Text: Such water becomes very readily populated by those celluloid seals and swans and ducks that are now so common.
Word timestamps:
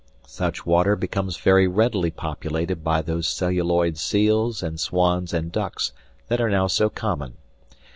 Such 0.25 0.65
water 0.65 0.95
becomes 0.95 1.37
very 1.37 1.67
readily 1.67 2.09
populated 2.09 2.83
by 2.83 3.03
those 3.03 3.27
celluloid 3.27 3.99
seals 3.99 4.63
and 4.63 4.79
swans 4.79 5.31
and 5.31 5.51
ducks 5.51 5.91
that 6.27 6.41
are 6.41 6.49
now 6.49 6.65
so 6.65 6.89
common. 6.89 7.35